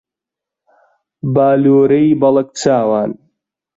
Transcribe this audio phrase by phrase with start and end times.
[1.33, 3.11] بالۆرەی بەڵەک چاوان